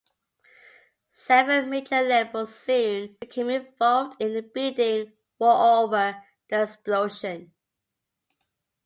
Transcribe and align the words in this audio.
Seven 1.13 1.69
major 1.69 2.01
labels 2.01 2.55
soon 2.55 3.17
became 3.19 3.51
involved 3.51 4.19
in 4.19 4.35
a 4.35 4.41
bidding 4.41 5.13
war 5.37 5.83
over 5.85 6.23
The 6.49 6.63
Explosion. 6.63 7.53